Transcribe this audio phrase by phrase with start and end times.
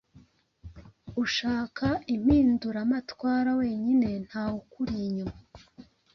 [1.23, 5.37] ushaka impinduramatwara wenyine ntawukuri inyuma